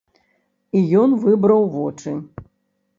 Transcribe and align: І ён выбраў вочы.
І 0.79 0.81
ён 1.03 1.15
выбраў 1.27 1.71
вочы. 1.77 2.19